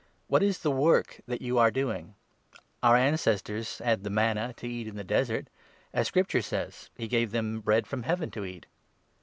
[0.25, 2.15] What is the work that you are doing?
[2.81, 5.45] Our ancestors had the manna to eat in the desert;
[5.93, 8.65] as 31 Scripture says —'He gave them bread from Heaven to eat.'